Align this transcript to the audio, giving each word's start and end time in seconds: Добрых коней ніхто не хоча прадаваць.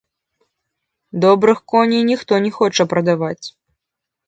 Добрых 1.25 1.61
коней 1.73 2.03
ніхто 2.11 2.33
не 2.47 2.51
хоча 2.59 2.83
прадаваць. 2.95 3.47